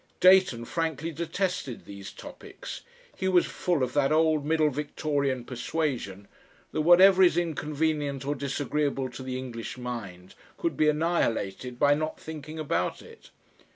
[0.19, 2.81] Dayton frankly detested these topics.
[3.15, 6.27] He was full of that old Middle Victorian persuasion
[6.71, 12.19] that whatever is inconvenient or disagreeable to the English mind could be annihilated by not
[12.19, 13.29] thinking about it.